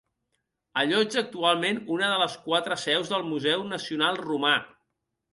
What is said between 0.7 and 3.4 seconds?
Allotja actualment una de les quatre seus del